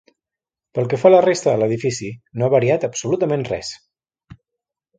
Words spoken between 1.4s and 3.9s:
de l'edifici, no ha variat absolutament res.